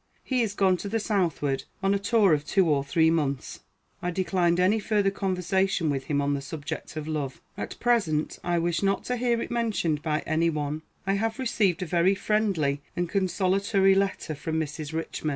[0.23, 3.59] He is gone to the southward on a tour of two or three months.
[4.01, 7.39] I declined any further conversation with him on the subject of love.
[7.55, 10.81] At present I wish not to hear it mentioned by any one.
[11.05, 14.91] I have received a very friendly and consolatory letter from Mrs.
[14.91, 15.29] Richman.